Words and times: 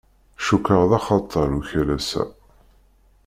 Cukkeɣ 0.45 0.81
d 0.89 0.91
axatar 0.97 1.49
ukalas-a. 1.59 2.23